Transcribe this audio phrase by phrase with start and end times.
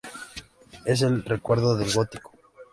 [0.83, 2.31] Es el recuerdo del Gótico.